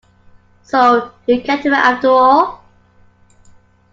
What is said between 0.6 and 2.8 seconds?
So you kept him after all?